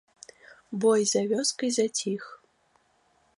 [0.85, 2.23] Бой за вёскай заціх.